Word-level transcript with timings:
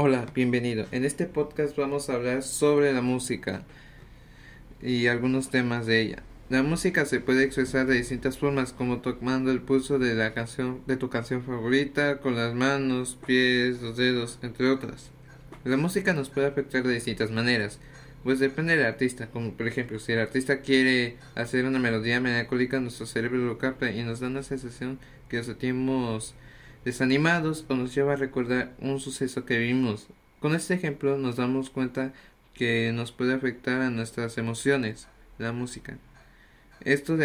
Hola, 0.00 0.26
bienvenido. 0.32 0.86
En 0.92 1.04
este 1.04 1.26
podcast 1.26 1.76
vamos 1.76 2.08
a 2.08 2.14
hablar 2.14 2.44
sobre 2.44 2.92
la 2.92 3.02
música 3.02 3.64
y 4.80 5.08
algunos 5.08 5.50
temas 5.50 5.86
de 5.86 6.00
ella. 6.00 6.22
La 6.50 6.62
música 6.62 7.04
se 7.04 7.18
puede 7.18 7.42
expresar 7.42 7.86
de 7.86 7.96
distintas 7.96 8.38
formas, 8.38 8.72
como 8.72 9.00
tomando 9.00 9.50
el 9.50 9.60
pulso 9.60 9.98
de 9.98 10.14
la 10.14 10.34
canción 10.34 10.82
de 10.86 10.96
tu 10.96 11.10
canción 11.10 11.42
favorita 11.42 12.20
con 12.20 12.36
las 12.36 12.54
manos, 12.54 13.18
pies, 13.26 13.82
los 13.82 13.96
dedos, 13.96 14.38
entre 14.42 14.70
otras. 14.70 15.10
La 15.64 15.76
música 15.76 16.12
nos 16.12 16.30
puede 16.30 16.46
afectar 16.46 16.84
de 16.84 16.94
distintas 16.94 17.32
maneras, 17.32 17.80
pues 18.22 18.38
depende 18.38 18.76
del 18.76 18.86
artista, 18.86 19.26
como 19.26 19.54
por 19.54 19.66
ejemplo, 19.66 19.98
si 19.98 20.12
el 20.12 20.20
artista 20.20 20.60
quiere 20.60 21.16
hacer 21.34 21.64
una 21.64 21.80
melodía 21.80 22.20
melancólica, 22.20 22.78
nuestro 22.78 23.06
cerebro 23.06 23.38
lo 23.38 23.58
capta 23.58 23.90
y 23.90 24.04
nos 24.04 24.20
da 24.20 24.28
una 24.28 24.44
sensación 24.44 25.00
que 25.28 25.42
sentimos 25.42 26.36
desanimados 26.84 27.64
o 27.68 27.74
nos 27.74 27.94
lleva 27.94 28.14
a 28.14 28.16
recordar 28.16 28.72
un 28.80 29.00
suceso 29.00 29.44
que 29.44 29.58
vivimos. 29.58 30.08
Con 30.40 30.54
este 30.54 30.74
ejemplo 30.74 31.18
nos 31.18 31.36
damos 31.36 31.70
cuenta 31.70 32.12
que 32.54 32.92
nos 32.92 33.12
puede 33.12 33.34
afectar 33.34 33.80
a 33.80 33.90
nuestras 33.90 34.38
emociones, 34.38 35.08
la 35.38 35.52
música. 35.52 35.96
Esto 36.80 37.16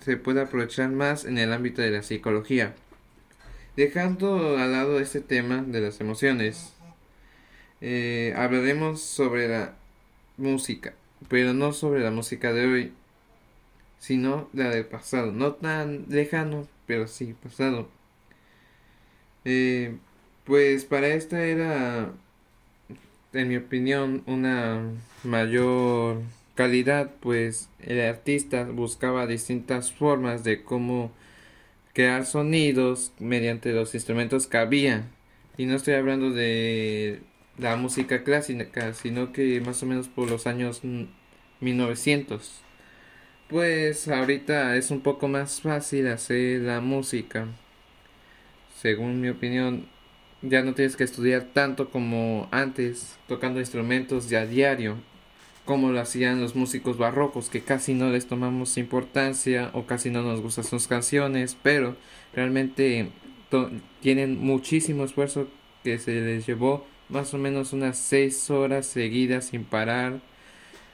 se 0.00 0.16
puede 0.16 0.40
aprovechar 0.40 0.90
más 0.90 1.24
en 1.24 1.38
el 1.38 1.52
ámbito 1.52 1.82
de 1.82 1.90
la 1.90 2.02
psicología. 2.02 2.74
Dejando 3.76 4.58
al 4.58 4.72
lado 4.72 5.00
este 5.00 5.20
tema 5.20 5.62
de 5.62 5.80
las 5.80 6.00
emociones, 6.00 6.72
eh, 7.80 8.34
hablaremos 8.36 9.00
sobre 9.00 9.48
la 9.48 9.74
música, 10.36 10.94
pero 11.28 11.54
no 11.54 11.72
sobre 11.72 12.00
la 12.00 12.10
música 12.10 12.52
de 12.52 12.66
hoy, 12.66 12.92
sino 13.98 14.48
la 14.52 14.70
del 14.70 14.86
pasado, 14.86 15.32
no 15.32 15.52
tan 15.52 16.06
lejano, 16.08 16.66
pero 16.86 17.06
sí 17.06 17.34
pasado. 17.40 17.88
Eh, 19.44 19.96
pues 20.44 20.84
para 20.84 21.08
esta 21.08 21.44
era, 21.44 22.12
en 23.32 23.48
mi 23.48 23.56
opinión, 23.56 24.22
una 24.26 24.82
mayor 25.24 26.22
calidad, 26.54 27.10
pues 27.20 27.68
el 27.80 28.00
artista 28.00 28.64
buscaba 28.64 29.26
distintas 29.26 29.92
formas 29.92 30.44
de 30.44 30.62
cómo 30.62 31.12
crear 31.94 32.26
sonidos 32.26 33.12
mediante 33.18 33.72
los 33.72 33.94
instrumentos 33.94 34.46
que 34.46 34.58
había. 34.58 35.04
Y 35.56 35.66
no 35.66 35.76
estoy 35.76 35.94
hablando 35.94 36.30
de 36.30 37.20
la 37.58 37.76
música 37.76 38.24
clásica, 38.24 38.94
sino 38.94 39.32
que 39.32 39.60
más 39.60 39.82
o 39.82 39.86
menos 39.86 40.08
por 40.08 40.30
los 40.30 40.46
años 40.46 40.82
1900. 41.60 42.62
Pues 43.48 44.08
ahorita 44.08 44.76
es 44.76 44.90
un 44.90 45.00
poco 45.02 45.28
más 45.28 45.60
fácil 45.62 46.08
hacer 46.08 46.60
la 46.62 46.80
música 46.80 47.48
según 48.80 49.20
mi 49.20 49.28
opinión, 49.28 49.86
ya 50.40 50.62
no 50.62 50.74
tienes 50.74 50.96
que 50.96 51.04
estudiar 51.04 51.48
tanto 51.52 51.90
como 51.90 52.48
antes, 52.50 53.18
tocando 53.28 53.60
instrumentos 53.60 54.30
ya 54.30 54.40
a 54.40 54.46
diario, 54.46 54.96
como 55.66 55.92
lo 55.92 56.00
hacían 56.00 56.40
los 56.40 56.56
músicos 56.56 56.96
barrocos, 56.96 57.50
que 57.50 57.60
casi 57.60 57.92
no 57.92 58.08
les 58.08 58.26
tomamos 58.26 58.78
importancia 58.78 59.70
o 59.74 59.84
casi 59.84 60.08
no 60.10 60.22
nos 60.22 60.40
gustan 60.40 60.64
sus 60.64 60.88
canciones, 60.88 61.58
pero 61.62 61.94
realmente 62.32 63.10
tienen 64.00 64.38
muchísimo 64.38 65.04
esfuerzo 65.04 65.48
que 65.84 65.98
se 65.98 66.12
les 66.12 66.46
llevó 66.46 66.86
más 67.10 67.34
o 67.34 67.38
menos 67.38 67.74
unas 67.74 67.98
seis 67.98 68.48
horas 68.50 68.86
seguidas 68.86 69.46
sin 69.46 69.64
parar 69.64 70.20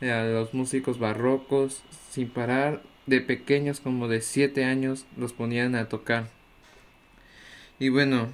eh, 0.00 0.10
a 0.10 0.24
los 0.24 0.54
músicos 0.54 0.98
barrocos 0.98 1.82
sin 2.10 2.28
parar 2.28 2.82
de 3.06 3.20
pequeños 3.20 3.80
como 3.80 4.08
de 4.08 4.22
siete 4.22 4.64
años 4.64 5.04
los 5.16 5.32
ponían 5.32 5.74
a 5.74 5.88
tocar 5.88 6.37
y 7.78 7.88
bueno, 7.90 8.28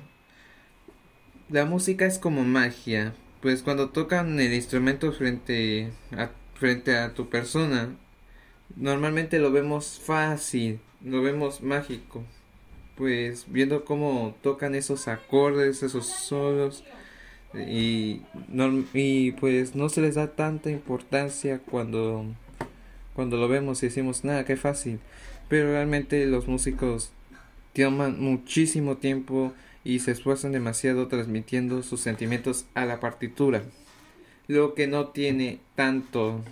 la 1.50 1.64
música 1.66 2.06
es 2.06 2.18
como 2.18 2.44
magia, 2.44 3.14
pues 3.42 3.62
cuando 3.62 3.90
tocan 3.90 4.40
el 4.40 4.54
instrumento 4.54 5.12
frente 5.12 5.90
a, 6.12 6.30
frente 6.54 6.96
a 6.96 7.12
tu 7.12 7.28
persona, 7.28 7.94
normalmente 8.76 9.38
lo 9.38 9.52
vemos 9.52 10.00
fácil, 10.02 10.80
lo 11.04 11.22
vemos 11.22 11.62
mágico, 11.62 12.24
pues 12.96 13.44
viendo 13.48 13.84
cómo 13.84 14.34
tocan 14.42 14.74
esos 14.74 15.08
acordes, 15.08 15.82
esos 15.82 16.06
solos, 16.06 16.84
y, 17.54 18.22
y 18.94 19.32
pues 19.32 19.74
no 19.76 19.88
se 19.88 20.00
les 20.00 20.14
da 20.16 20.28
tanta 20.34 20.70
importancia 20.70 21.58
cuando, 21.58 22.24
cuando 23.14 23.36
lo 23.36 23.48
vemos 23.48 23.82
y 23.82 23.86
decimos, 23.86 24.24
nada, 24.24 24.44
qué 24.44 24.56
fácil, 24.56 25.00
pero 25.48 25.70
realmente 25.72 26.26
los 26.26 26.48
músicos 26.48 27.12
toman 27.74 28.20
muchísimo 28.20 28.96
tiempo 28.96 29.52
y 29.84 29.98
se 29.98 30.12
esfuerzan 30.12 30.52
demasiado 30.52 31.08
transmitiendo 31.08 31.82
sus 31.82 32.00
sentimientos 32.00 32.66
a 32.74 32.86
la 32.86 33.00
partitura. 33.00 33.62
Lo 34.46 34.74
que 34.74 34.86
no 34.86 35.08
tiene 35.08 35.60
tanto 35.74 36.42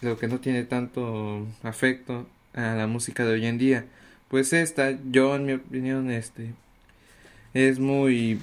lo 0.00 0.18
que 0.18 0.28
no 0.28 0.38
tiene 0.38 0.64
tanto 0.64 1.46
afecto 1.62 2.26
a 2.54 2.74
la 2.74 2.86
música 2.86 3.24
de 3.24 3.32
hoy 3.32 3.46
en 3.46 3.58
día. 3.58 3.84
Pues 4.28 4.52
esta, 4.52 4.96
yo 5.10 5.34
en 5.36 5.46
mi 5.46 5.52
opinión, 5.54 6.10
este 6.10 6.52
es 7.54 7.78
muy 7.78 8.38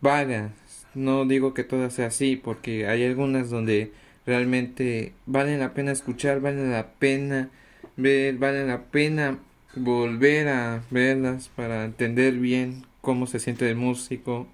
vaga. 0.00 0.52
No 0.94 1.26
digo 1.26 1.52
que 1.52 1.64
todas 1.64 1.92
sea 1.94 2.06
así, 2.06 2.36
porque 2.36 2.86
hay 2.86 3.04
algunas 3.04 3.50
donde 3.50 3.92
realmente 4.24 5.12
valen 5.26 5.60
la 5.60 5.74
pena 5.74 5.92
escuchar, 5.92 6.40
valen 6.40 6.72
la 6.72 6.92
pena 6.92 7.50
ver, 7.96 8.38
valen 8.38 8.68
la 8.68 8.84
pena 8.84 9.38
volver 9.76 10.48
a 10.48 10.82
verlas 10.90 11.48
para 11.54 11.84
entender 11.84 12.34
bien 12.34 12.84
cómo 13.02 13.26
se 13.26 13.38
siente 13.38 13.68
el 13.68 13.76
músico 13.76 14.48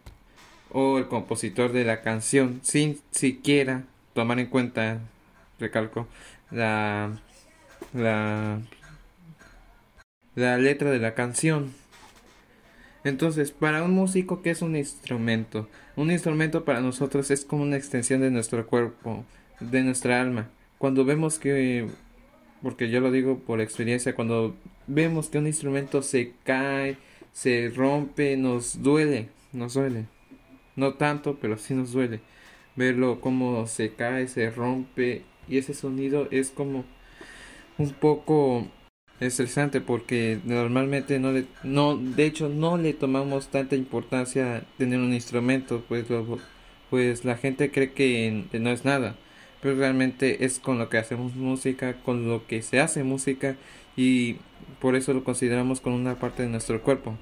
o 0.70 0.98
el 0.98 1.06
compositor 1.06 1.72
de 1.72 1.84
la 1.84 2.02
canción 2.02 2.60
sin 2.62 3.00
siquiera 3.12 3.84
tomar 4.14 4.38
en 4.40 4.46
cuenta 4.46 4.98
recalco 5.58 6.08
la 6.50 7.18
la 7.94 8.60
la 10.34 10.56
letra 10.56 10.90
de 10.90 10.98
la 10.98 11.14
canción. 11.14 11.72
Entonces 13.04 13.52
para 13.52 13.82
un 13.84 13.92
músico 13.92 14.42
qué 14.42 14.50
es 14.50 14.62
un 14.62 14.76
instrumento 14.76 15.68
un 15.94 16.10
instrumento 16.10 16.64
para 16.64 16.80
nosotros 16.80 17.30
es 17.30 17.44
como 17.44 17.62
una 17.62 17.76
extensión 17.76 18.20
de 18.20 18.30
nuestro 18.30 18.66
cuerpo 18.66 19.24
de 19.60 19.82
nuestra 19.82 20.20
alma. 20.20 20.48
Cuando 20.78 21.04
vemos 21.04 21.38
que 21.38 21.88
porque 22.62 22.90
yo 22.90 23.00
lo 23.00 23.10
digo 23.10 23.38
por 23.38 23.60
experiencia, 23.60 24.14
cuando 24.14 24.54
vemos 24.86 25.28
que 25.28 25.38
un 25.38 25.46
instrumento 25.46 26.02
se 26.02 26.32
cae, 26.44 26.96
se 27.32 27.70
rompe, 27.74 28.36
nos 28.36 28.82
duele, 28.82 29.28
nos 29.52 29.74
duele. 29.74 30.06
No 30.76 30.94
tanto, 30.94 31.38
pero 31.40 31.58
sí 31.58 31.74
nos 31.74 31.92
duele. 31.92 32.20
Verlo 32.76 33.20
como 33.20 33.66
se 33.66 33.92
cae, 33.94 34.28
se 34.28 34.50
rompe 34.50 35.22
y 35.48 35.58
ese 35.58 35.74
sonido 35.74 36.28
es 36.30 36.50
como 36.50 36.84
un 37.78 37.90
poco 37.90 38.66
estresante 39.20 39.80
porque 39.80 40.40
normalmente 40.44 41.18
no 41.18 41.32
le 41.32 41.46
no 41.62 41.96
de 41.96 42.26
hecho 42.26 42.48
no 42.48 42.76
le 42.76 42.92
tomamos 42.92 43.48
tanta 43.48 43.76
importancia 43.76 44.64
tener 44.78 44.98
un 44.98 45.12
instrumento 45.14 45.84
pues 45.88 46.06
pues 46.90 47.24
la 47.24 47.36
gente 47.36 47.70
cree 47.70 47.92
que 47.92 48.44
no 48.52 48.70
es 48.70 48.84
nada 48.84 49.16
pero 49.62 49.76
realmente 49.76 50.44
es 50.44 50.58
con 50.58 50.78
lo 50.78 50.88
que 50.88 50.98
hacemos 50.98 51.36
música, 51.36 51.94
con 52.02 52.28
lo 52.28 52.46
que 52.46 52.62
se 52.62 52.80
hace 52.80 53.04
música 53.04 53.56
y 53.96 54.36
por 54.80 54.96
eso 54.96 55.14
lo 55.14 55.22
consideramos 55.22 55.80
como 55.80 55.94
una 55.94 56.18
parte 56.18 56.42
de 56.42 56.48
nuestro 56.48 56.82
cuerpo. 56.82 57.16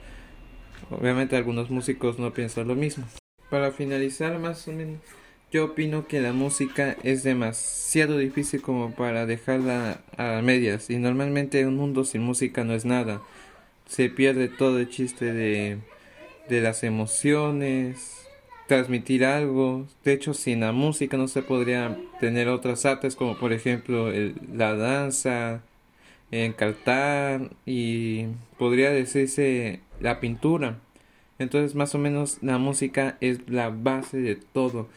Obviamente 0.90 1.36
algunos 1.36 1.70
músicos 1.70 2.18
no 2.18 2.32
piensan 2.32 2.66
lo 2.66 2.74
mismo. 2.74 3.04
Para 3.50 3.72
finalizar 3.72 4.38
más 4.38 4.66
o 4.66 4.72
menos, 4.72 5.00
yo 5.52 5.66
opino 5.66 6.06
que 6.06 6.20
la 6.20 6.32
música 6.32 6.96
es 7.02 7.22
demasiado 7.22 8.16
difícil 8.16 8.62
como 8.62 8.94
para 8.94 9.26
dejarla 9.26 10.00
a 10.16 10.40
medias 10.42 10.88
y 10.88 10.96
normalmente 10.96 11.66
un 11.66 11.76
mundo 11.76 12.04
sin 12.04 12.22
música 12.22 12.64
no 12.64 12.72
es 12.72 12.86
nada. 12.86 13.20
Se 13.86 14.08
pierde 14.08 14.48
todo 14.48 14.78
el 14.78 14.88
chiste 14.88 15.34
de, 15.34 15.78
de 16.48 16.60
las 16.62 16.84
emociones, 16.84 18.19
transmitir 18.70 19.24
algo. 19.24 19.88
De 20.04 20.12
hecho, 20.12 20.32
sin 20.32 20.60
la 20.60 20.70
música 20.70 21.16
no 21.16 21.26
se 21.26 21.42
podría 21.42 21.98
tener 22.20 22.46
otras 22.46 22.86
artes 22.86 23.16
como 23.16 23.36
por 23.36 23.52
ejemplo 23.52 24.12
la 24.54 24.76
danza, 24.76 25.64
en 26.30 26.52
cantar 26.52 27.50
y 27.66 28.26
podría 28.58 28.92
decirse 28.92 29.80
la 30.00 30.20
pintura. 30.20 30.78
Entonces, 31.40 31.74
más 31.74 31.96
o 31.96 31.98
menos 31.98 32.38
la 32.42 32.58
música 32.58 33.18
es 33.20 33.40
la 33.48 33.70
base 33.70 34.18
de 34.18 34.36
todo. 34.36 34.88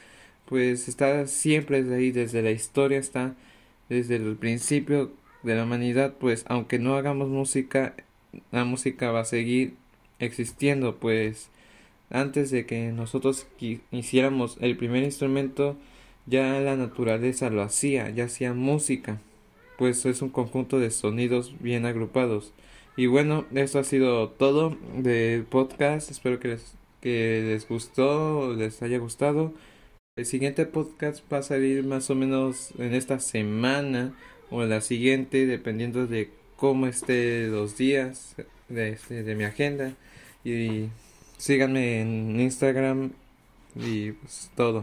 Pues 0.46 0.88
está 0.88 1.26
siempre 1.26 1.82
desde 1.82 1.96
ahí, 1.96 2.12
desde 2.12 2.44
la 2.44 2.52
historia 2.52 3.00
está 3.00 3.34
desde 3.90 4.18
el 4.18 4.36
principio 4.36 5.12
de 5.42 5.56
la 5.56 5.64
humanidad, 5.64 6.14
pues 6.20 6.46
aunque 6.48 6.78
no 6.78 6.96
hagamos 6.96 7.30
música, 7.30 7.96
la 8.52 8.66
música 8.66 9.12
va 9.12 9.22
a 9.22 9.26
seguir 9.26 9.74
existiendo, 10.20 10.98
pues 10.98 11.50
antes 12.14 12.50
de 12.52 12.66
que 12.66 12.94
nosotros 12.94 13.48
hiciéramos 13.92 14.58
el 14.62 14.78
primer 14.78 15.04
instrumento, 15.04 15.76
ya 16.26 16.62
la 16.62 16.78
naturaleza 16.78 17.50
lo 17.50 17.62
hacía, 17.62 18.10
ya 18.10 18.26
hacía 18.26 18.54
música, 18.54 19.20
pues 19.78 20.06
es 20.06 20.22
un 20.22 20.30
conjunto 20.30 20.80
de 20.80 20.92
sonidos 20.92 21.54
bien 21.60 21.86
agrupados. 21.86 22.54
Y 22.96 23.08
bueno, 23.08 23.46
esto 23.54 23.80
ha 23.80 23.84
sido 23.84 24.30
todo 24.30 24.78
del 24.96 25.44
podcast, 25.44 26.12
espero 26.12 26.40
que 26.40 26.48
les 26.50 26.78
que 27.04 27.44
les 27.46 27.68
gustó, 27.68 28.56
les 28.56 28.82
haya 28.82 28.98
gustado. 28.98 29.54
El 30.16 30.26
siguiente 30.26 30.66
podcast 30.66 31.22
va 31.32 31.40
a 31.40 31.44
salir 31.44 31.84
más 31.84 32.10
o 32.10 32.16
menos 32.16 32.72
en 32.78 32.94
esta 32.94 33.20
semana 33.20 34.14
o 34.50 34.64
en 34.64 34.70
la 34.70 34.80
siguiente, 34.80 35.46
dependiendo 35.46 36.08
de 36.08 36.30
cómo 36.56 36.88
esté 36.88 37.48
los 37.48 37.78
días 37.78 38.38
de, 38.70 38.92
este, 38.92 39.24
de 39.24 39.36
mi 39.36 39.44
agenda. 39.44 39.98
Y 40.46 40.86
síganme 41.44 42.00
en 42.00 42.40
Instagram 42.40 43.12
y 43.76 44.14
pues 44.14 44.50
todo. 44.56 44.72